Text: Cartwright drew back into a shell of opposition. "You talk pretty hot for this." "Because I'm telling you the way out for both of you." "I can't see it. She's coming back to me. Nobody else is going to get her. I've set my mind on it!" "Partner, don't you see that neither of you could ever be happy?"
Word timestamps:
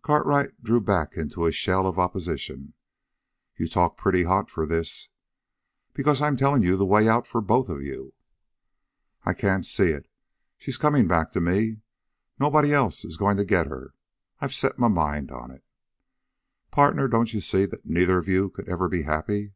Cartwright 0.00 0.62
drew 0.62 0.80
back 0.80 1.14
into 1.18 1.44
a 1.44 1.52
shell 1.52 1.86
of 1.86 1.98
opposition. 1.98 2.72
"You 3.58 3.68
talk 3.68 3.98
pretty 3.98 4.22
hot 4.22 4.48
for 4.50 4.64
this." 4.64 5.10
"Because 5.92 6.22
I'm 6.22 6.38
telling 6.38 6.62
you 6.62 6.74
the 6.78 6.86
way 6.86 7.06
out 7.06 7.26
for 7.26 7.42
both 7.42 7.68
of 7.68 7.82
you." 7.82 8.14
"I 9.24 9.34
can't 9.34 9.66
see 9.66 9.90
it. 9.90 10.08
She's 10.56 10.78
coming 10.78 11.06
back 11.06 11.32
to 11.32 11.42
me. 11.42 11.80
Nobody 12.40 12.72
else 12.72 13.04
is 13.04 13.18
going 13.18 13.36
to 13.36 13.44
get 13.44 13.66
her. 13.66 13.92
I've 14.40 14.54
set 14.54 14.78
my 14.78 14.88
mind 14.88 15.30
on 15.30 15.50
it!" 15.50 15.66
"Partner, 16.70 17.06
don't 17.06 17.34
you 17.34 17.42
see 17.42 17.66
that 17.66 17.84
neither 17.84 18.16
of 18.16 18.26
you 18.26 18.48
could 18.48 18.70
ever 18.70 18.88
be 18.88 19.02
happy?" 19.02 19.52